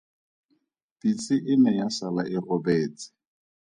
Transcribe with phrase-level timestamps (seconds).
[0.99, 3.07] Pitse e ne ya sala e gobetse.